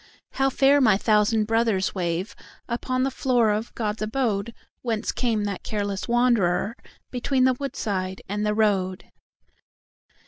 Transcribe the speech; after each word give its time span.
How 0.31 0.49
fair 0.49 0.81
my 0.81 0.97
thousand 0.97 1.43
brothers 1.45 1.91
waveUpon 1.91 3.03
the 3.03 3.11
floor 3.11 3.51
of 3.51 3.71
God's 3.75 4.01
abode:Whence 4.01 5.11
came 5.11 5.43
that 5.43 5.61
careless 5.61 6.07
wandererBetween 6.07 7.45
the 7.45 7.55
woodside 7.59 8.23
and 8.27 8.43
the 8.43 8.55
road! 8.55 9.11